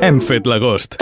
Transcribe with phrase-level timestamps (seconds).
[0.00, 0.92] Hem fet l'agost.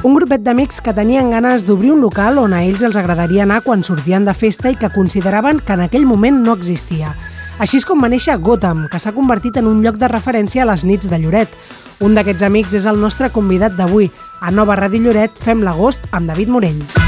[0.00, 3.60] Un grupet d'amics que tenien ganes d'obrir un local on a ells els agradaria anar
[3.66, 7.12] quan sortien de festa i que consideraven que en aquell moment no existia.
[7.60, 10.70] Així és com va néixer Gotham, que s'ha convertit en un lloc de referència a
[10.72, 11.52] les nits de Lloret.
[12.00, 14.08] Un d'aquests amics és el nostre convidat d'avui.
[14.40, 16.99] A Nova Ràdio Lloret fem l'agost amb David Morell.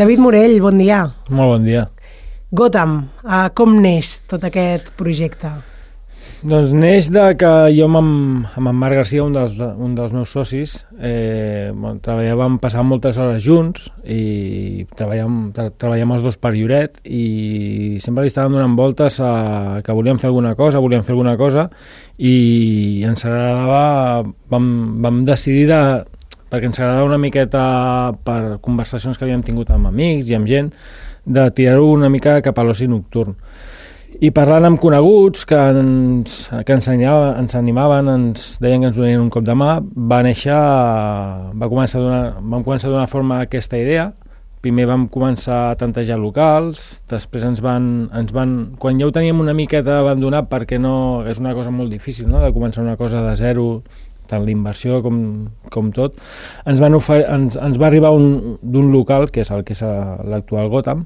[0.00, 1.02] David Morell, bon dia.
[1.28, 1.82] Molt bon dia.
[2.56, 5.50] Gotham, uh, com neix tot aquest projecte?
[6.40, 10.32] Doncs neix de que jo amb, amb en Marc Garcia, un dels, un dels meus
[10.32, 11.68] socis, eh,
[12.00, 18.24] treballàvem, passàvem moltes hores junts i treballàvem, tra treballàvem els dos per Lloret i sempre
[18.24, 19.34] li estàvem donant voltes a
[19.84, 21.66] que volíem fer alguna cosa, volíem fer alguna cosa
[22.16, 24.72] i ens agradava, vam,
[25.04, 25.82] vam decidir de,
[26.50, 27.64] perquè ens agradava una miqueta
[28.26, 30.72] per conversacions que havíem tingut amb amics i amb gent,
[31.24, 33.36] de tirar-ho una mica cap a l'oci nocturn.
[34.20, 38.98] I parlant amb coneguts que ens, que ens, animaven, ens animaven, ens deien que ens
[38.98, 40.56] donien un cop de mà, va néixer,
[41.54, 44.10] va començar a donar, vam començar a donar forma a aquesta idea.
[44.60, 48.74] Primer vam començar a tantejar locals, després ens van, ens van...
[48.82, 52.42] Quan ja ho teníem una miqueta abandonat, perquè no, és una cosa molt difícil, no?,
[52.44, 53.70] de començar una cosa de zero,
[54.30, 55.18] tant l'inversió com,
[55.74, 56.16] com tot,
[56.64, 59.82] ens, van ofer ens, ens va arribar d'un local, que és el que és
[60.30, 61.04] l'actual Gotham,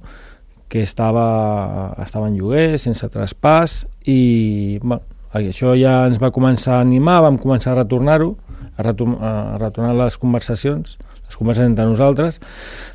[0.68, 5.02] que estava, estava en lloguer, sense traspàs, i bueno,
[5.34, 8.34] això ja ens va començar a animar, vam començar a retornar-ho,
[8.76, 12.40] a, retor a retornar les conversacions, les converses entre nosaltres.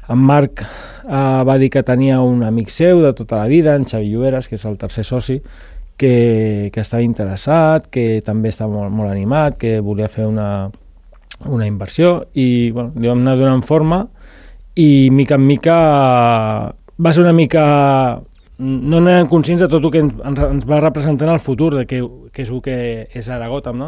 [0.09, 3.87] En Marc eh, va dir que tenia un amic seu de tota la vida, en
[3.87, 5.39] Xavi Lloberes, que és el tercer soci,
[5.99, 10.69] que, que estava interessat, que també estava molt, molt animat, que volia fer una,
[11.45, 14.05] una inversió i bueno, li vam anar donant forma
[14.79, 15.77] i mica en mica
[16.99, 17.63] va ser una mica
[18.59, 21.85] no n'eren conscients de tot el que ens, ens va representar en el futur, de
[21.87, 22.01] que,
[22.35, 22.75] que és el que
[23.15, 23.87] és ara Gotham, no?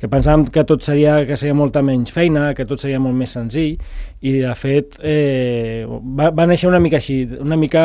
[0.00, 3.36] que pensàvem que tot seria, que seria molta menys feina, que tot seria molt més
[3.36, 3.76] senzill,
[4.24, 7.84] i de fet eh, va, va néixer una mica així, una mica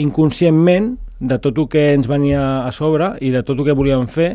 [0.00, 4.08] inconscientment de tot el que ens venia a sobre i de tot el que volíem
[4.10, 4.34] fer,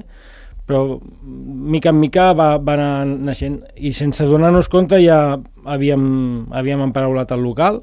[0.67, 5.37] però mica en mica va, va anar naixent, i sense donar-nos compte ja
[5.67, 6.03] havíem,
[6.55, 7.81] havíem emparaulat el local,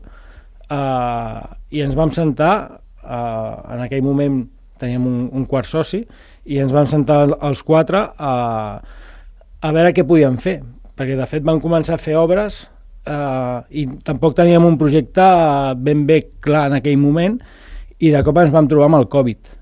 [0.68, 2.54] eh, i ens vam sentar
[3.04, 4.42] eh, en aquell moment
[4.80, 6.02] teníem un, un quart soci
[6.44, 8.34] i ens vam sentar els quatre a,
[9.60, 10.58] a veure què podíem fer.
[10.94, 12.64] Perquè de fet vam començar a fer obres
[13.08, 15.24] eh, i tampoc teníem un projecte
[15.80, 17.40] ben bé clar en aquell moment
[17.98, 19.52] i de cop ens vam trobar amb el Covid.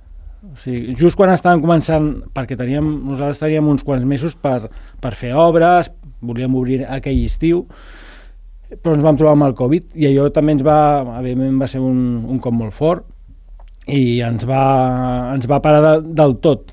[0.52, 4.70] O sigui, just quan estàvem començant perquè teníem, nosaltres teníem uns quants mesos per,
[5.00, 7.66] per fer obres volíem obrir aquell estiu
[8.80, 9.90] però ens vam trobar amb el Covid.
[10.00, 10.76] I allò també ens va,
[11.18, 13.04] evidentment va ser un, un cop molt fort.
[13.90, 14.62] I ens va,
[15.34, 16.72] ens va parar de, del tot.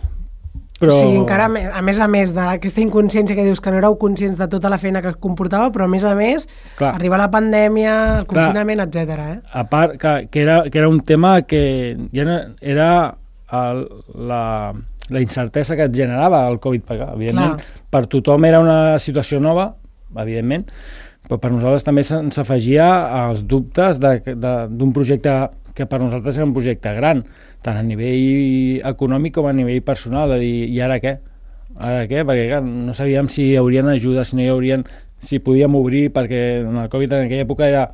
[0.80, 0.96] Però...
[0.96, 4.48] Sigui, encara a més a més d'aquesta inconsciència que dius que no éreu conscients de
[4.52, 6.48] tota la feina que comportava, però a més a més
[6.80, 6.94] clar.
[6.96, 9.18] arriba la pandèmia, el confinament, etc.
[9.26, 9.36] Eh?
[9.60, 12.90] A part, que, que, era, que era un tema que ja no, era
[13.52, 13.84] el,
[14.32, 14.46] la,
[15.10, 17.84] la incertesa que et generava el Covid, perquè evidentment clar.
[17.92, 19.74] per tothom era una situació nova,
[20.16, 20.68] evidentment,
[21.28, 22.88] però per nosaltres també se'ns afegia
[23.26, 25.36] els dubtes d'un projecte
[25.80, 27.24] que per nosaltres era un projecte gran,
[27.64, 31.16] tant a nivell econòmic com a nivell personal, de dir, i ara què?
[31.80, 32.26] Ara què?
[32.28, 34.84] Perquè clar, no sabíem si hi haurien ajuda, si no hi haurien,
[35.24, 37.88] si podíem obrir, perquè en el Covid en aquella època era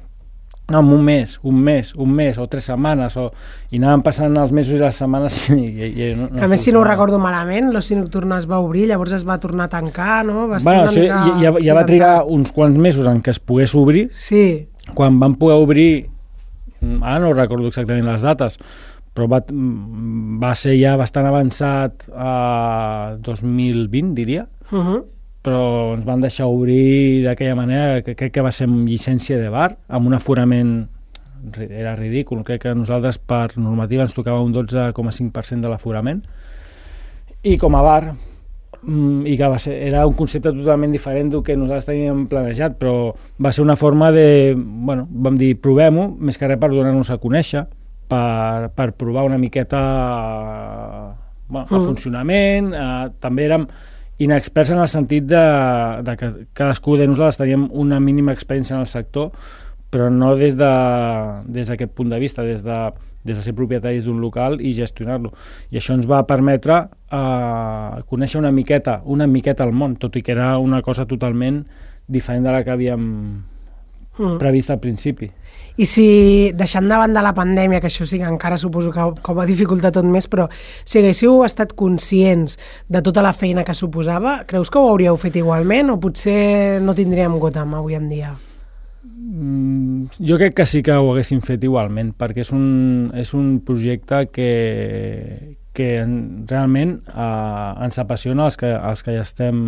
[0.67, 3.27] no, un mes, un mes, un mes o tres setmanes o,
[3.69, 6.49] i anàvem passant els mesos i les setmanes i, i, i no, no que a
[6.49, 9.67] més si no ho recordo malament l'oci nocturna es va obrir llavors es va tornar
[9.69, 10.47] a tancar no?
[10.49, 13.75] va bueno, una mica ja, ja va trigar uns quants mesos en què es pogués
[13.77, 14.65] obrir sí.
[14.97, 15.89] quan van poder obrir
[17.01, 18.59] ara no recordo exactament les dates,
[19.15, 19.41] però va,
[20.41, 25.03] va ser ja bastant avançat a 2020, diria, uh -huh.
[25.43, 29.49] però ens van deixar obrir d'aquella manera, que crec que va ser amb llicència de
[29.49, 30.87] bar, amb un aforament
[31.69, 36.23] era ridícul, crec que nosaltres per normativa ens tocava un 12,5% de l'aforament,
[37.43, 38.34] i com a bar Mm,
[38.85, 43.13] i que va ser, era un concepte totalment diferent del que nosaltres teníem planejat, però
[43.41, 47.17] va ser una forma de, bueno, vam dir, provem-ho, més que res per donar-nos a
[47.21, 47.65] conèixer,
[48.07, 49.81] per, per provar una miqueta
[51.47, 51.85] bueno, el mm.
[51.85, 53.67] funcionament, eh, també érem
[54.21, 55.43] inexperts en el sentit de,
[56.05, 59.31] de que cadascú de nosaltres teníem una mínima experiència en el sector,
[59.95, 62.77] però no des d'aquest de, des punt de vista, des de,
[63.23, 65.31] des de ser propietaris d'un local i gestionar-lo.
[65.71, 70.21] I això ens va permetre eh, conèixer una miqueta, una miqueta el món, tot i
[70.21, 71.63] que era una cosa totalment
[72.11, 73.05] diferent de la que havíem
[74.19, 74.35] mm.
[74.41, 75.29] previst al principi.
[75.79, 76.07] I si,
[76.55, 79.93] deixant de banda la pandèmia, que això sí que encara suposo que, ho va dificultar
[79.95, 80.49] tot més, però
[80.83, 82.59] si haguéssiu estat conscients
[82.91, 86.95] de tota la feina que suposava, creus que ho hauríeu fet igualment o potser no
[86.95, 88.33] tindríem Gotham avui en dia?
[89.15, 93.61] Mm, jo crec que sí que ho haguéssim fet igualment, perquè és un, és un
[93.63, 94.49] projecte que,
[95.75, 99.61] que realment eh, ens apassiona els que, els que, ja estem,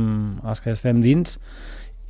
[0.44, 1.38] els que ja estem dins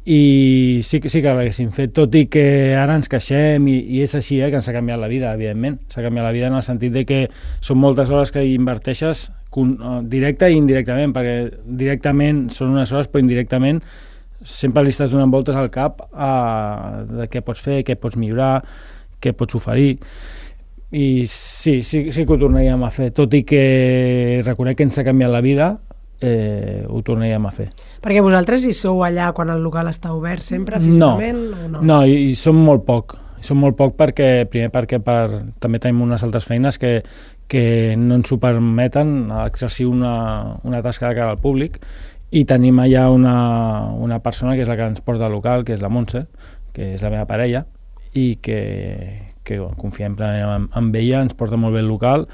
[0.08, 2.48] i sí, sí que l'haguéssim fet, tot i que
[2.80, 5.82] ara ens queixem i, i és així, eh, que ens ha canviat la vida, evidentment.
[5.92, 7.26] S'ha canviat la vida en el sentit de que
[7.60, 11.38] són moltes hores que inverteixes eh, directe i indirectament, perquè
[11.84, 13.84] directament són unes hores, però indirectament
[14.48, 18.62] sempre li estàs donant voltes al cap a, de què pots fer, què pots millorar,
[19.20, 19.98] què pots oferir
[20.92, 24.98] i sí, sí, sí que ho tornaríem a fer, tot i que reconec que ens
[25.02, 25.70] ha canviat la vida,
[26.22, 27.68] eh, ho tornaríem a fer.
[28.04, 31.42] Perquè vosaltres hi sou allà quan el local està obert sempre, físicament?
[31.52, 31.84] No, o no?
[31.84, 33.18] no i, i som molt poc.
[33.44, 37.02] Som molt poc perquè, primer perquè per, també tenim unes altres feines que,
[37.52, 40.14] que no ens ho permeten exercir una,
[40.64, 41.78] una tasca de cara al públic
[42.32, 43.38] i tenim allà una,
[43.96, 46.26] una persona que és la que ens porta al local, que és la Montse,
[46.76, 47.64] que és la meva parella,
[48.18, 48.60] i que,
[49.48, 52.28] que confiem plenament amb, amb ella, ens porta molt bé el local,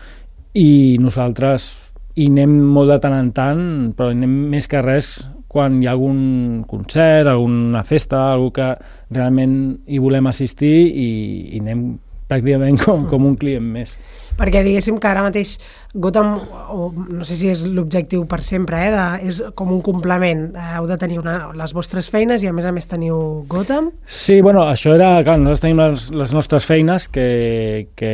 [0.57, 1.69] i nosaltres
[2.13, 3.63] hi anem molt de tant en tant,
[3.97, 5.15] però anem més que res
[5.53, 8.71] quan hi ha algun concert, alguna festa, algú que
[9.13, 9.55] realment
[9.85, 11.09] hi volem assistir i,
[11.53, 11.85] i anem
[12.29, 13.97] pràcticament com, com un client més
[14.37, 15.55] perquè diguéssim que ara mateix
[15.93, 16.35] Gotham,
[16.73, 20.69] o no sé si és l'objectiu per sempre, eh, de, és com un complement, eh,
[20.77, 23.91] heu de tenir una, les vostres feines i a més a més teniu Gotham?
[24.05, 28.13] Sí, bueno, això era, clar, nosaltres tenim les, les nostres feines que, que,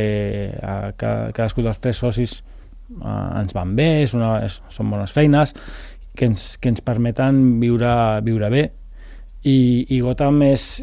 [0.60, 5.16] a, que cadascú dels tres socis eh, ens van bé, és una, és, són bones
[5.16, 5.56] feines,
[6.16, 7.94] que ens, que ens permeten viure,
[8.26, 8.66] viure bé
[9.42, 10.82] i, i Gotham és,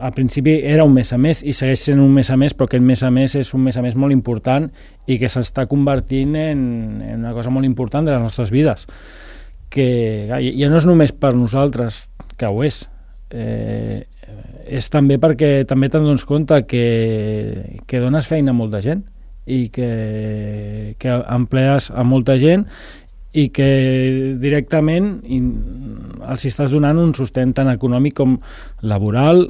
[0.00, 2.68] al principi era un mes a mes i segueix sent un mes a mes, però
[2.68, 4.68] aquest mes a mes és un mes a mes molt important
[5.06, 6.60] i que s'està convertint en,
[7.04, 8.86] en una cosa molt important de les nostres vides
[9.68, 12.08] que ja no és només per nosaltres
[12.40, 12.86] que ho és.
[13.30, 14.04] Eh,
[14.68, 19.04] és també perquè també te'n dones compte que, que dones feina a molta gent
[19.48, 22.66] i que, que emplees a molta gent
[23.36, 23.68] i que
[24.40, 28.38] directament els estàs donant un sostén tant econòmic com
[28.82, 29.44] laboral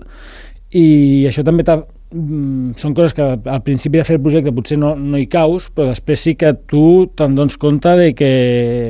[0.77, 4.95] i això també mm, són coses que al principi de fer el projecte potser no,
[4.99, 8.31] no hi caus, però després sí que tu te'n dones compte de que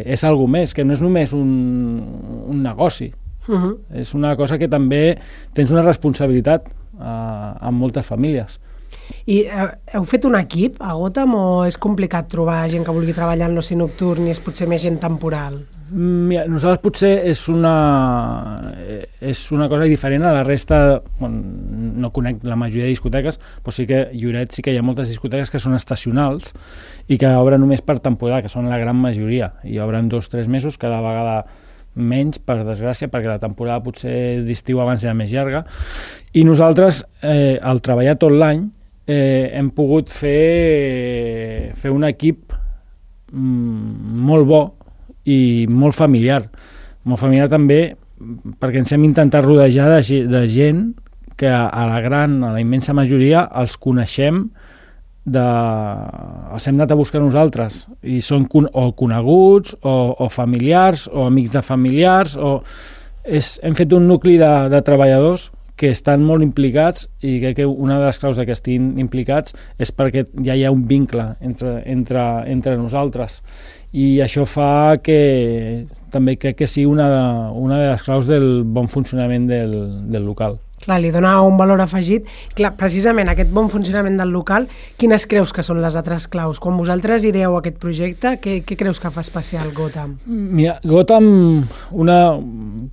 [0.03, 1.53] és algo més, que no és només un,
[2.49, 3.13] un negoci.
[3.49, 3.77] Uh -huh.
[3.95, 5.19] És una cosa que també
[5.55, 8.59] tens una responsabilitat a, a moltes famílies.
[9.29, 13.17] I eh, heu fet un equip a Gotham o és complicat trobar gent que vulgui
[13.17, 15.59] treballar en l'oci nocturn i és potser més gent temporal?
[15.89, 17.75] Mira, nosaltres potser és una,
[18.77, 21.41] eh, és una cosa diferent a la resta, bueno,
[22.05, 25.09] no conec la majoria de discoteques, però sí que Lloret sí que hi ha moltes
[25.09, 26.53] discoteques que són estacionals
[27.09, 30.37] i que obren només per temporada, que són la gran majoria, i obren dos o
[30.37, 31.47] tres mesos cada vegada
[31.95, 35.65] menys, per desgràcia, perquè la temporada potser d'estiu abans era més llarga,
[36.33, 38.67] i nosaltres, eh, al treballar tot l'any,
[39.09, 42.53] eh, hem pogut fer, fer un equip
[43.33, 44.63] mm, molt bo
[45.29, 46.45] i molt familiar.
[47.09, 47.97] Molt familiar també
[48.59, 50.83] perquè ens hem intentat rodejar de, de gent
[51.39, 54.49] que a la gran, a la immensa majoria, els coneixem
[55.35, 55.45] de...
[56.55, 61.29] els hem anat a buscar nosaltres i són con o coneguts o, o familiars o
[61.29, 62.59] amics de familiars o
[63.25, 67.67] és, hem fet un nucli de, de treballadors que estan molt implicats i crec que
[67.69, 71.79] una de les claus que estiguin implicats és perquè ja hi ha un vincle entre,
[71.87, 73.43] entre, entre nosaltres
[73.93, 77.09] i això fa que també crec que sigui una,
[77.53, 79.77] una de les claus del bon funcionament del,
[80.11, 80.59] del local.
[80.85, 82.29] Clar, li dona un valor afegit.
[82.59, 84.69] Clar, precisament aquest bon funcionament del local,
[85.01, 86.61] quines creus que són les altres claus?
[86.63, 90.17] Quan vosaltres ideeu aquest projecte, què, què creus que fa especial Gotham?
[90.27, 91.29] Mira, Gotham,
[91.93, 92.19] una,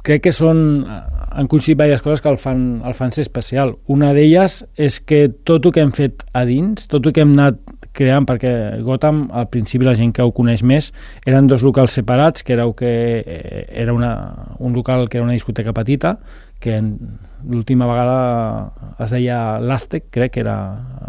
[0.06, 3.76] crec que són, han coincidit diverses coses que el fan, el fan ser especial.
[3.92, 7.36] Una d'elles és que tot el que hem fet a dins, tot el que hem
[7.38, 7.62] anat
[7.96, 8.52] creant, perquè
[8.84, 10.92] Gotham, al principi la gent que ho coneix més,
[11.26, 14.12] eren dos locals separats, que era, que eh, era una,
[14.60, 16.18] un local que era una discoteca petita,
[16.60, 16.80] que
[17.46, 18.72] l'última vegada
[19.04, 20.56] es deia l'Aztec, crec que era,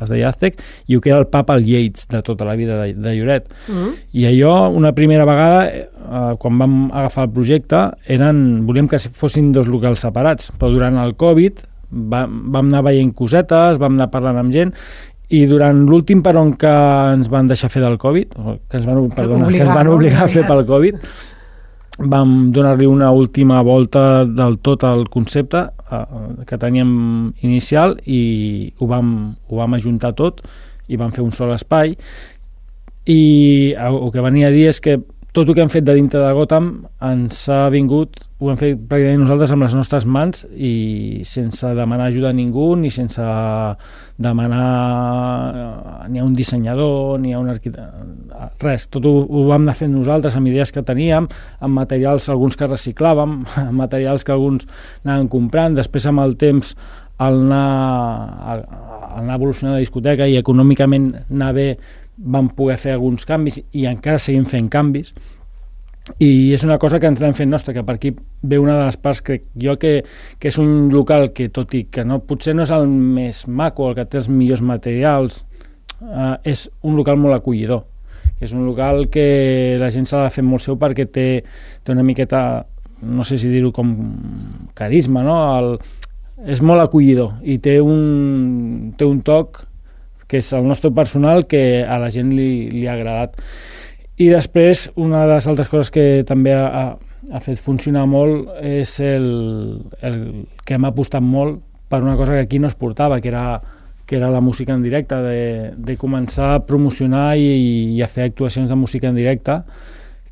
[0.03, 2.93] es deia Aztec, i que era el papa el Yates de tota la vida de,
[2.95, 3.49] de Lloret.
[3.49, 3.87] Uh mm-hmm.
[3.87, 3.95] -huh.
[4.13, 9.53] I allò, una primera vegada, eh, quan vam agafar el projecte, eren, volíem que fossin
[9.53, 14.37] dos locals separats, però durant el Covid va, vam anar veient cosetes, vam anar parlant
[14.37, 14.75] amb gent,
[15.29, 16.71] i durant l'últim peron que
[17.15, 18.37] ens van deixar fer del Covid,
[18.69, 21.01] que ens van, perdona, que ens van obligar a fer pel Covid,
[21.99, 26.05] vam donar-li una última volta del tot al concepte eh,
[26.47, 30.43] que teníem inicial i ho vam, ho vam ajuntar tot
[30.89, 31.97] i vam fer un sol espai.
[33.07, 34.99] I el que venia a dir és que
[35.37, 36.69] tot el que hem fet de dintre de Gotham
[37.05, 40.71] ens ha vingut, ho hem fet pràcticament nosaltres amb les nostres mans i
[41.29, 43.21] sense demanar ajuda a ningú ni sense
[44.17, 44.71] demanar
[45.53, 47.85] eh, ni a un dissenyador ni a un arquitecte
[48.65, 51.29] res, tot ho, ho vam anar fent nosaltres amb idees que teníem,
[51.61, 54.65] amb materials alguns que reciclàvem, amb materials que alguns
[55.05, 56.73] anàvem comprant, després amb el temps
[57.21, 58.57] al anar,
[59.21, 61.69] anar evolucionant la discoteca i econòmicament anar bé
[62.17, 65.13] vam poder fer alguns canvis i encara seguim fent canvis
[66.23, 68.85] i és una cosa que ens l'hem fet nostra, que per aquí ve una de
[68.87, 70.05] les parts, crec jo, que,
[70.39, 73.89] que és un local que, tot i que no, potser no és el més maco,
[73.91, 75.43] el que té els millors materials,
[75.99, 77.83] eh, és un local molt acollidor,
[78.39, 79.27] que és un local que
[79.83, 81.29] la gent s'ha de fer molt seu perquè té,
[81.83, 82.41] té una miqueta,
[83.03, 83.91] no sé si dir-ho com
[84.79, 85.41] carisma, no?
[85.59, 85.73] El,
[86.47, 89.65] és molt acollidor i té un, té un toc
[90.27, 93.39] que és el nostre personal que a la gent li, li ha agradat.
[94.17, 98.97] I després, una de les altres coses que també ha, ha fet funcionar molt és
[99.05, 99.27] el,
[100.01, 100.21] el
[100.65, 103.61] que hem apostat molt per una cosa que aquí no es portava, que era,
[104.07, 108.31] que era la música en directe, de, de començar a promocionar i, i a fer
[108.31, 109.61] actuacions de música en directe,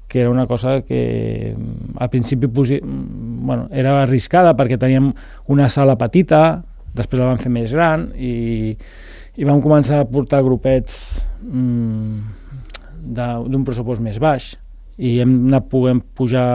[0.08, 1.54] que era una cosa que
[1.98, 5.12] al principi bueno, era arriscada perquè teníem
[5.50, 6.62] una sala petita,
[6.94, 8.76] després la vam fer més gran i,
[9.36, 12.20] i vam començar a portar grupets mm,
[13.14, 14.52] d'un pressupost més baix.
[14.94, 16.46] I hem anat podent pujar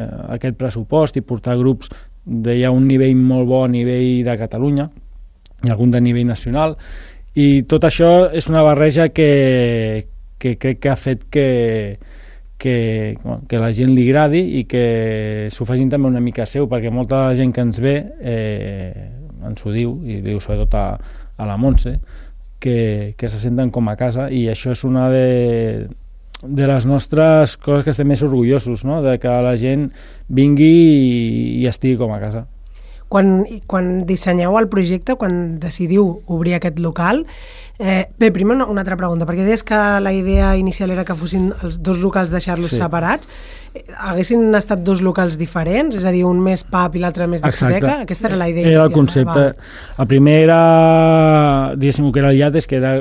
[0.00, 1.90] eh, aquest pressupost i portar grups
[2.24, 4.88] de ja un nivell molt bo a nivell de Catalunya
[5.64, 6.78] i algun de nivell nacional.
[7.36, 10.06] I tot això és una barreja que,
[10.38, 11.48] que crec que ha fet que,
[12.56, 12.76] que,
[13.48, 14.86] que la gent li agradi i que
[15.52, 19.10] s'ho facin també una mica seu perquè molta gent que ens ve eh,
[19.44, 20.86] ens ho diu i diu sobretot a,
[21.36, 21.98] a la Montse,
[22.60, 25.88] que, que se senten com a casa i això és una de,
[26.42, 29.02] de les nostres coses que estem més orgullosos, no?
[29.04, 29.90] de que la gent
[30.28, 32.46] vingui i, i estigui com a casa.
[33.14, 37.20] Quan, quan dissenyeu el projecte, quan decidiu obrir aquest local,
[37.78, 41.14] eh, bé, primer una, una altra pregunta, perquè deies que la idea inicial era que
[41.14, 42.80] fossin els dos locals deixar-los sí.
[42.82, 43.30] separats,
[43.98, 47.78] haguessin estat dos locals diferents, és a dir, un més pub i l'altre més discoteca?
[47.78, 48.06] Exacte.
[48.06, 49.48] Aquesta era la idea Era el concepte.
[49.48, 49.98] Eh?
[49.98, 50.60] El primer era,
[51.74, 52.96] diguéssim, que era el Yates, que era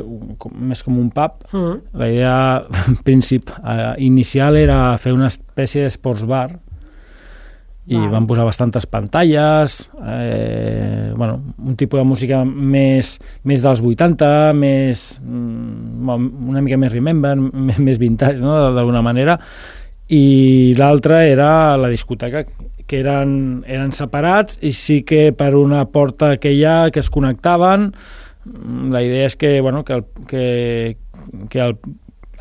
[0.53, 1.41] més com un pub.
[1.51, 1.63] Uh mm.
[1.63, 1.82] -huh.
[1.93, 2.63] La idea
[3.08, 6.60] princip, uh, inicial era fer una espècie d'esports bar,
[7.86, 8.10] i Val.
[8.13, 15.20] van posar bastantes pantalles, eh, bueno, un tipus de música més, més dels 80, més,
[15.22, 16.10] mm,
[16.50, 17.36] una mica més remember,
[17.88, 18.56] més vintage, no?
[18.72, 19.40] d'alguna manera,
[20.08, 22.46] i l'altra era la discoteca,
[22.88, 27.10] que eren, eren separats i sí que per una porta que hi ha que es
[27.10, 27.92] connectaven
[28.92, 30.98] la idea és que, bueno, que, el, que,
[31.50, 31.78] que el,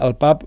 [0.03, 0.43] el pub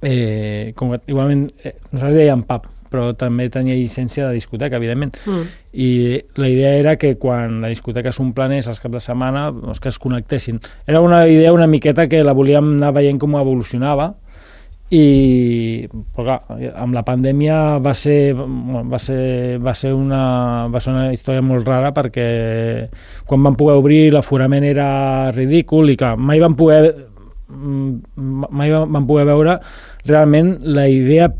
[0.00, 5.16] eh, com, igualment eh, nosaltres dèiem pub però també tenia llicència de discoteca, evidentment.
[5.26, 5.52] Mm.
[5.74, 5.90] I
[6.38, 9.98] la idea era que quan la discoteca s'omplenés els caps de setmana, doncs que es
[9.98, 10.62] connectessin.
[10.86, 14.14] Era una idea una miqueta que la volíem anar veient com evolucionava,
[14.94, 20.92] i però clar, amb la pandèmia va ser, va ser, va ser, una, va ser
[20.92, 22.26] una història molt rara perquè
[23.26, 26.82] quan vam poder obrir l'aforament era ridícul i clar, mai vam poder
[27.48, 29.58] mai vam poder veure
[30.06, 31.30] realment la idea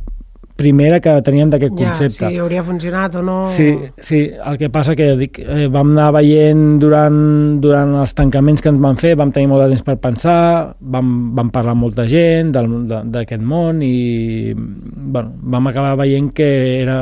[0.57, 2.29] primera que teníem d'aquest ja, concepte.
[2.31, 3.37] si hauria funcionat o no...
[3.51, 7.19] Sí, sí el que passa que dic, eh, vam anar veient durant,
[7.63, 10.39] durant els tancaments que ens van fer, vam tenir molt de temps per pensar,
[10.95, 17.01] vam, vam parlar amb molta gent d'aquest món i bueno, vam acabar veient que era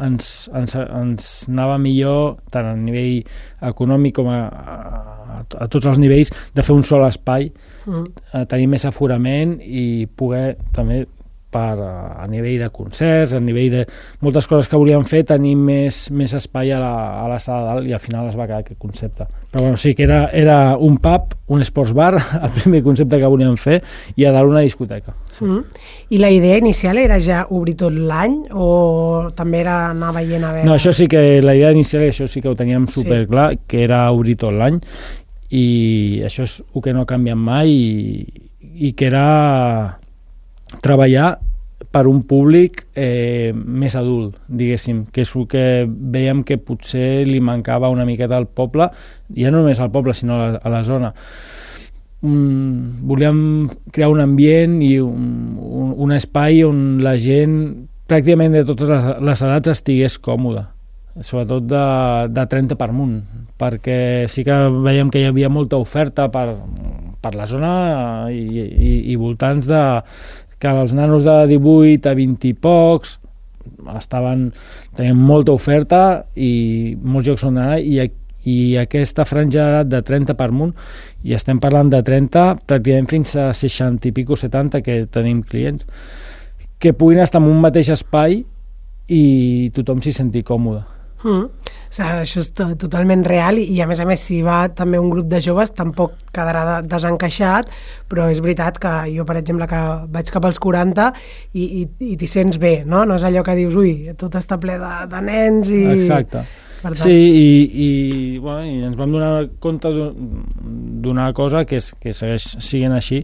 [0.00, 3.20] ens, ens, ens anava millor tant a nivell
[3.68, 7.50] econòmic com a, a, a tots els nivells de fer un sol espai,
[7.84, 8.46] mm.
[8.48, 11.04] tenir més aforament i poder també
[11.52, 13.84] per, a nivell de concerts, a nivell de
[14.24, 17.88] moltes coses que volíem fer, tenir més, més espai a la, a la sala dalt
[17.88, 19.28] i al final es va quedar aquest concepte.
[19.52, 23.30] Però bueno, sí que era, era un pub, un sports bar, el primer concepte que
[23.30, 23.82] volíem fer,
[24.16, 25.14] i a dalt una discoteca.
[25.30, 25.44] Sí.
[25.44, 25.64] Mm -hmm.
[26.10, 30.52] I la idea inicial era ja obrir tot l'any o també era anar veient a
[30.52, 30.66] veure?
[30.66, 33.58] No, això sí que, la idea inicial, això sí que ho teníem superclar, sí.
[33.66, 34.80] que era obrir tot l'any
[35.52, 38.26] i això és el que no ha canviat mai i,
[38.88, 40.00] i que era
[40.80, 41.38] treballar
[41.92, 47.40] per un públic eh, més adult, diguéssim, que és el que veiem que potser li
[47.44, 48.88] mancava una miqueta al poble,
[49.36, 51.12] ja no només al poble, sinó a la, a la zona.
[52.22, 53.40] Mm, volíem
[53.92, 57.58] crear un ambient i un, un, un espai on la gent
[58.06, 60.68] pràcticament de totes les, les edats estigués còmoda
[61.20, 61.84] sobretot de,
[62.32, 63.18] de 30 per munt,
[63.60, 66.54] perquè sí que veiem que hi havia molta oferta per,
[67.20, 67.72] per la zona
[68.32, 69.82] i, i, i voltants de
[70.62, 73.18] que els nanos de 18 a 20 i pocs
[73.98, 74.50] estaven,
[74.96, 76.02] tenien molta oferta
[76.34, 77.98] i molts jocs on anar i,
[78.46, 80.72] i aquesta franja d'edat de 30 per munt
[81.26, 85.86] i estem parlant de 30 pràcticament fins a 60 i pico 70 que tenim clients
[86.82, 88.40] que puguin estar en un mateix espai
[89.12, 89.22] i
[89.74, 90.82] tothom s'hi senti còmode
[91.22, 91.46] Mm.
[91.92, 94.62] O sigui, això és to totalment real i, i a més a més si va
[94.72, 97.68] també un grup de joves tampoc quedarà de desencaixat
[98.08, 99.82] però és veritat que jo per exemple que
[100.14, 101.10] vaig cap als 40
[101.52, 101.84] i, i,
[102.14, 103.04] i t'hi sents bé, no?
[103.04, 105.84] No és allò que dius ui, tot està ple de, de nens i...
[105.98, 106.46] Exacte.
[106.80, 106.96] Tant...
[106.98, 107.50] Sí, i,
[107.84, 107.90] i,
[108.42, 113.20] bueno, i ens vam donar compte d'una cosa que, és, que segueix sent així,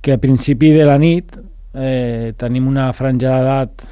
[0.00, 1.34] que a principi de la nit
[1.74, 3.84] eh, tenim una franja d'edat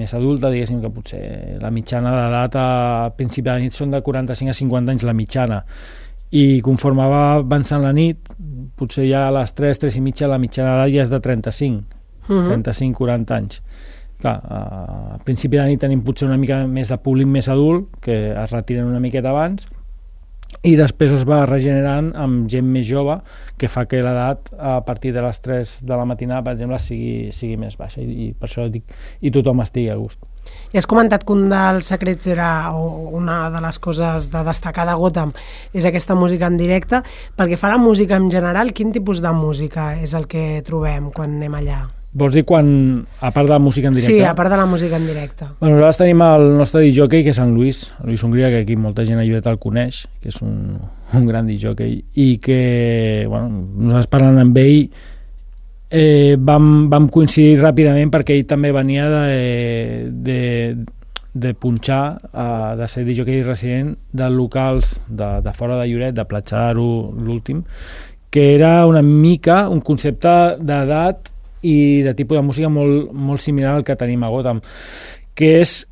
[0.00, 1.22] més adulta, diguéssim que potser
[1.62, 2.66] la mitjana d'edat a
[3.16, 5.62] principi de la nit són de 45 a 50 anys la mitjana.
[6.30, 8.28] I conforme va avançant la nit
[8.78, 11.80] potser ja a les 3, 3 i mitja la mitjana d'edat ja és de 35
[12.28, 12.62] uh -huh.
[12.62, 13.62] 35-40 anys.
[14.20, 17.88] Clar, a principi de la nit tenim potser una mica més de públic més adult
[18.00, 19.66] que es retiren una miqueta abans
[20.62, 23.16] i després es va regenerant amb gent més jove
[23.60, 27.30] que fa que l'edat a partir de les 3 de la matinada, per exemple, sigui,
[27.32, 28.84] sigui més baixa i, i per això dic,
[29.20, 30.20] i tothom estigui a gust.
[30.72, 34.96] I has comentat que un dels secrets era, una de les coses de destacar de
[34.98, 35.32] Gotham
[35.76, 37.02] és aquesta música en directe.
[37.36, 41.40] Perquè fa la música en general, quin tipus de música és el que trobem quan
[41.40, 41.80] anem allà?
[42.12, 42.66] Vols dir quan,
[43.22, 44.16] a part de la música en directe?
[44.16, 45.46] Sí, a part de la música en directe.
[45.60, 49.04] Bueno, nosaltres tenim el nostre disjockey, que és en Luis, Luis Hongria, que aquí molta
[49.06, 50.74] gent a Lloret el coneix, que és un,
[51.14, 52.60] un gran disjockey, i que,
[53.30, 54.90] bueno, nosaltres parlant amb ell,
[55.90, 60.40] eh, vam, vam coincidir ràpidament perquè ell també venia de, de,
[61.32, 66.26] de punxar, uh, de ser disjockey resident de locals de, de fora de Lloret, de
[66.26, 67.62] Platjaro, l'últim,
[68.30, 71.29] que era una mica un concepte d'edat
[71.62, 74.62] i de tipus de música molt, molt similar al que tenim a Gotham,
[75.34, 75.84] que és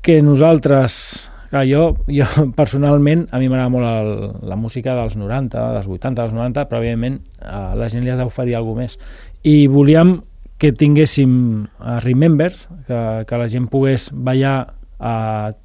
[0.00, 2.26] que nosaltres Clar, jo, jo
[2.60, 4.10] personalment, a mi m'agrada molt el,
[4.46, 8.20] la música dels 90, dels 80, dels 90, però evidentment a la gent li has
[8.22, 8.94] d'oferir alguna més.
[9.42, 10.20] I volíem
[10.62, 11.32] que tinguéssim
[11.64, 15.14] uh, Remembers, que, que la gent pogués ballar a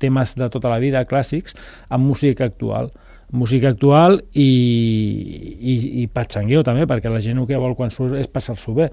[0.01, 1.53] temes de tota la vida, clàssics,
[1.93, 2.89] amb música actual
[3.35, 8.15] música actual i, i, i patxangueu també, perquè la gent el que vol quan surt
[8.19, 8.87] és passar-s'ho bé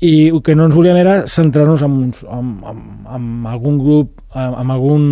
[0.00, 2.82] i el que no ens volíem era centrar-nos en, en, en,
[3.16, 5.06] en algun grup, en, en algun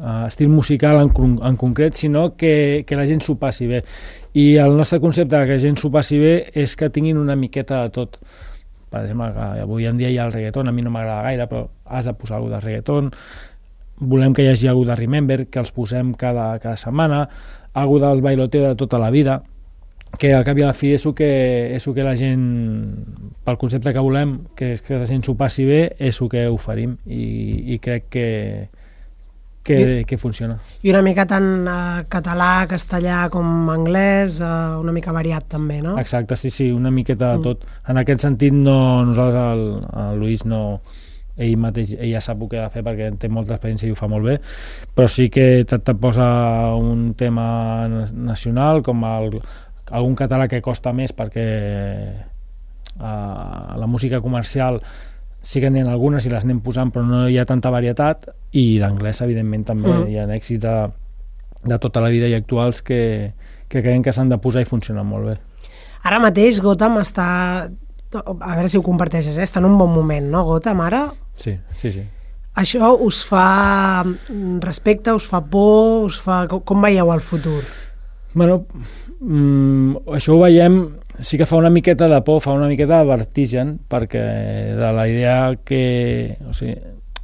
[0.00, 1.10] uh, estil musical en,
[1.44, 3.82] en concret, sinó que, que la gent s'ho passi bé.
[4.32, 7.36] I el nostre concepte de que la gent s'ho passi bé és que tinguin una
[7.36, 8.16] miqueta de tot.
[8.90, 9.28] Per exemple,
[9.62, 12.16] avui en dia hi ha el reggaeton, a mi no m'agrada gaire, però has de
[12.16, 13.12] posar alguna de reggaeton,
[14.00, 17.26] volem que hi hagi alguna de Remember, que els posem cada, cada setmana,
[17.74, 19.42] alguna del bailoteo de tota la vida,
[20.18, 21.30] que al cap i a la fi és el que,
[21.76, 22.42] és el que la gent,
[23.46, 26.44] pel concepte que volem, que és que la gent s'ho passi bé, és el que
[26.50, 27.24] oferim i,
[27.74, 28.28] i crec que,
[29.62, 30.58] que, I, que funciona.
[30.82, 35.96] I una mica tant uh, català, castellà com anglès, uh, una mica variat també, no?
[36.00, 37.46] Exacte, sí, sí, una miqueta de mm.
[37.46, 37.68] tot.
[37.88, 39.64] En aquest sentit, no, nosaltres, el,
[40.04, 40.80] el Lluís, no,
[41.40, 43.94] ell mateix ell ja sap el que ha de fer perquè té molta experiència i
[43.94, 44.36] ho fa molt bé,
[44.96, 46.26] però sí que te, te posa
[46.76, 49.38] un tema nacional com el,
[49.90, 51.46] algun català que costa més perquè
[53.00, 54.80] uh, la música comercial
[55.40, 58.28] sí que n'hi ha algunes i les anem posant però no hi ha tanta varietat
[58.52, 60.08] i d'anglès evidentment també mm.
[60.10, 60.74] hi ha èxits de,
[61.64, 63.32] de tota la vida i actuals que,
[63.68, 65.38] que creiem que s'han de posar i funcionen molt bé.
[66.06, 67.28] Ara mateix Gotham està
[68.18, 69.44] a veure si ho comparteixes, eh?
[69.46, 71.04] està en un bon moment, no, Gotham, ara?
[71.38, 72.02] Sí, sí, sí.
[72.58, 74.02] Això us fa
[74.64, 76.42] respecte, us fa por, us fa...
[76.50, 77.60] Com veieu el futur?
[78.32, 78.66] Bueno,
[79.20, 80.80] mm, això ho veiem,
[81.18, 84.22] sí que fa una miqueta de por, fa una miqueta de vertigen, perquè
[84.78, 86.36] de la idea que...
[86.46, 86.76] O sigui,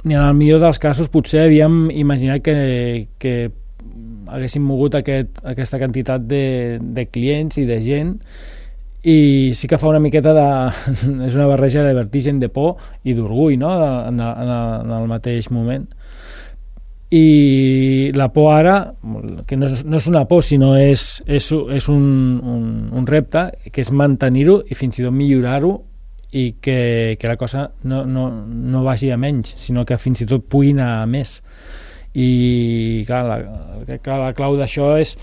[0.03, 3.33] ni en el millor dels casos potser havíem imaginat que, que
[4.27, 8.13] haguéssim mogut aquest, aquesta quantitat de, de clients i de gent
[9.07, 9.17] i
[9.55, 10.47] sí que fa una miqueta de...
[11.27, 13.71] és una barreja de vertigen, de por i d'orgull, no?,
[14.09, 15.87] en, en, en el mateix moment
[17.09, 18.93] i la por ara,
[19.47, 22.07] que no és, no és una por, sinó és, és, és un,
[22.43, 25.77] un, un repte, que és mantenir-ho i fins i tot millorar-ho
[26.35, 30.27] i que, que la cosa no, no, no vagi a menys, sinó que fins i
[30.27, 31.37] tot pugui anar a més.
[32.17, 33.37] I clar, la,
[34.03, 35.15] clar, la clau d'això és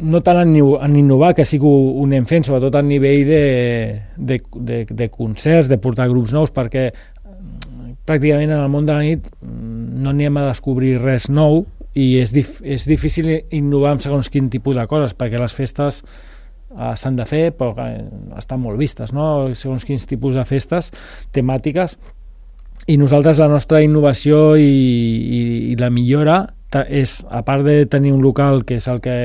[0.00, 3.26] no tant en, en innovar, que sí que ho, ho anem fent, sobretot a nivell
[3.28, 3.42] de,
[4.16, 6.88] de, de, de concerts, de portar grups nous, perquè
[8.10, 11.62] pràcticament en el món de la nit no anem a descobrir res nou
[11.94, 16.02] i és, dif és difícil innovar en segons quin tipus de coses, perquè les festes
[16.04, 18.04] eh, s'han de fer, però eh,
[18.38, 19.50] estan molt vistes, no?
[19.58, 20.92] segons quins tipus de festes
[21.34, 21.96] temàtiques,
[22.90, 25.40] i nosaltres la nostra innovació i, i,
[25.72, 26.40] i la millora
[26.86, 29.16] és, a part de tenir un local que és el que,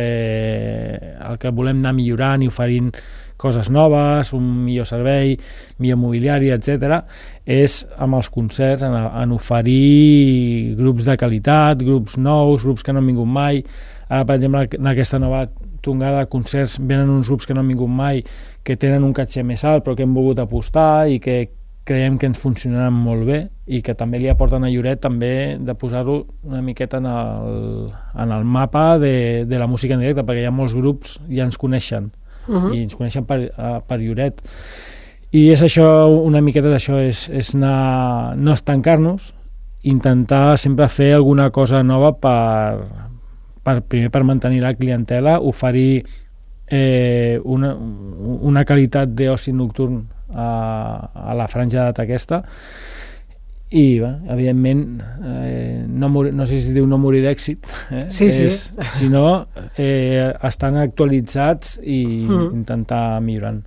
[1.29, 2.91] el que volem anar millorant i oferint
[3.37, 5.35] coses noves, un millor servei,
[5.77, 7.01] millor mobiliari, etc,
[7.45, 13.03] és amb els concerts, en, en oferir grups de qualitat, grups nous, grups que no
[13.03, 13.61] han vingut mai.
[14.07, 15.45] Ara, per exemple, en aquesta nova
[15.85, 18.23] tongada de concerts venen uns grups que no han vingut mai,
[18.65, 21.43] que tenen un catxer més alt, però que hem volgut apostar i que
[21.85, 25.75] creiem que ens funcionaran molt bé i que també li aporten a Lloret també de
[25.77, 27.93] posar-ho una miqueta en el,
[28.23, 31.45] en el mapa de, de la música en directe, perquè hi ha molts grups ja
[31.45, 32.11] ens coneixen
[32.47, 32.73] uh -huh.
[32.73, 34.41] i ens coneixen per, uh, per Lloret
[35.31, 39.33] i és això, una miqueta d'això és, és anar, no estancar-nos
[39.83, 42.87] intentar sempre fer alguna cosa nova per,
[43.63, 46.05] per, primer per mantenir la clientela, oferir
[46.67, 50.01] eh, una, una qualitat d'oci nocturn
[50.35, 50.49] a,
[51.31, 52.43] a la franja d'edat aquesta
[53.75, 58.03] i, bé, evidentment, eh, no, mori, no sé si es diu no morir d'èxit, eh?
[58.13, 58.45] sí, sí.
[58.45, 58.59] És,
[58.93, 62.51] sinó eh, estan actualitzats i mm.
[62.53, 63.63] intentar millorant.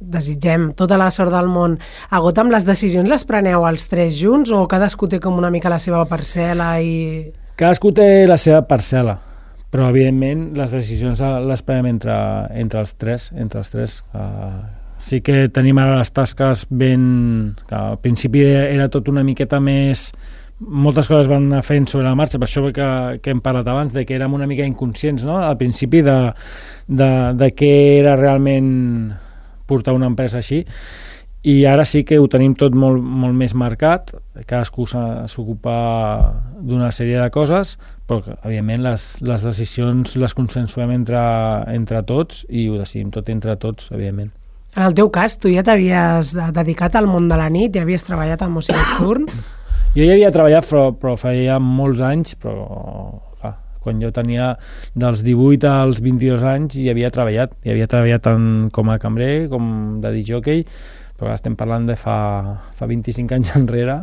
[0.00, 1.76] Desitgem tota la sort del món.
[2.10, 5.72] A Gotham les decisions les preneu els tres junts o cadascú té com una mica
[5.72, 6.96] la seva parcel·la i...
[7.60, 9.18] Cadascú té la seva parcel·la,
[9.72, 12.16] però evidentment les decisions les prenem entre,
[12.56, 14.58] entre els tres, entre els tres eh,
[14.98, 17.54] sí que tenim ara les tasques ben...
[17.68, 20.10] Que al principi era tot una miqueta més
[20.58, 22.86] moltes coses van anar fent sobre la marxa, per això que,
[23.20, 26.16] que hem parlat abans, de que érem una mica inconscients, no?, al principi de,
[26.88, 28.70] de, de què era realment
[29.68, 30.62] portar una empresa així,
[31.46, 34.10] i ara sí que ho tenim tot molt, molt més marcat,
[34.48, 35.76] cadascú s'ocupa
[36.58, 37.76] d'una sèrie de coses,
[38.08, 41.20] però que, evidentment les, les decisions les consensuem entre,
[41.76, 44.32] entre tots i ho decidim tot entre tots, evidentment.
[44.76, 48.04] En el teu cas, tu ja t'havies dedicat al món de la nit, ja havies
[48.04, 49.24] treballat al músic nocturn?
[49.94, 52.66] Jo ja havia treballat, però, però feia molts anys, però
[53.40, 54.50] clar, quan jo tenia
[54.92, 59.48] dels 18 als 22 anys hi havia treballat, hi havia treballat tant com a cambrer,
[59.48, 60.66] com de disjockey,
[61.16, 62.18] però estem parlant de fa,
[62.76, 64.02] fa 25 anys enrere,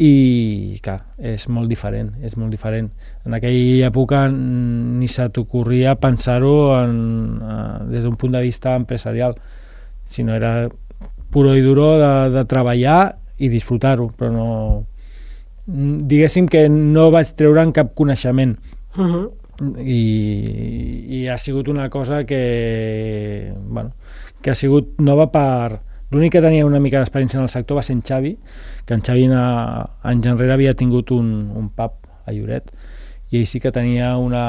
[0.00, 2.88] i clar, és molt diferent, és molt diferent.
[3.28, 9.36] En aquella època ni se t'ocorria pensar-ho uh, des d'un punt de vista empresarial
[10.10, 10.68] sinó era
[11.30, 14.48] puro i duro de, de treballar i disfrutar-ho, però no...
[15.70, 18.56] Diguéssim que no vaig treure en cap coneixement.
[18.96, 19.26] Uh -huh.
[19.78, 23.92] I, i ha sigut una cosa que, bueno,
[24.42, 25.80] que ha sigut nova per...
[26.10, 28.36] L'únic que tenia una mica d'experiència en el sector va ser en Xavi,
[28.84, 31.92] que en Xavi anys enrere havia tingut un, un pub
[32.26, 32.72] a Lloret,
[33.30, 34.44] i ell sí que tenia una,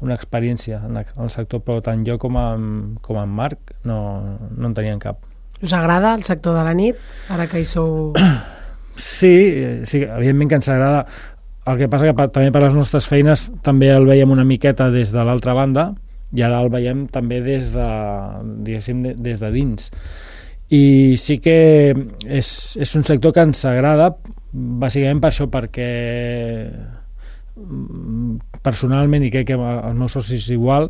[0.00, 2.66] una experiència en el sector, però tant jo com en,
[3.02, 3.98] com en Marc no,
[4.54, 5.18] no en tenien cap.
[5.62, 6.98] Us agrada el sector de la nit,
[7.34, 8.12] ara que hi sou...
[8.94, 9.34] Sí,
[9.90, 11.00] sí evidentment que ens agrada.
[11.66, 14.86] El que passa que per, també per les nostres feines també el veiem una miqueta
[14.94, 15.88] des de l'altra banda
[16.30, 17.88] i ara el veiem també des de,
[18.62, 19.90] diguéssim, des de dins.
[20.70, 20.84] I
[21.18, 21.56] sí que
[21.90, 22.48] és,
[22.78, 24.12] és un sector que ens agrada,
[24.54, 25.90] bàsicament per això, perquè
[28.64, 30.88] personalment, i crec que els meus socis igual,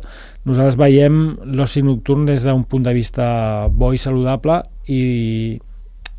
[0.49, 5.59] nosaltres veiem l'oci nocturn des d'un punt de vista bo i saludable i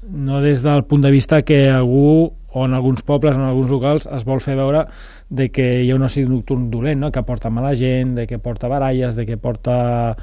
[0.06, 3.70] no des del punt de vista que algú o en alguns pobles o en alguns
[3.70, 4.86] locals es vol fer veure
[5.28, 7.10] de que hi ha un oci nocturn dolent, no?
[7.12, 10.16] que porta mala gent, de que porta baralles, de que porta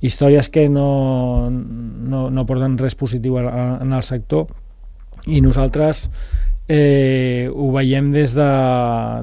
[0.00, 4.48] històries que no, no, no porten res positiu en el sector
[5.26, 6.08] i nosaltres
[6.68, 8.48] eh, ho veiem des, de,